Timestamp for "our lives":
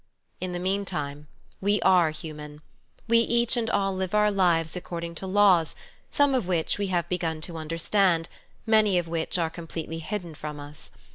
4.15-4.75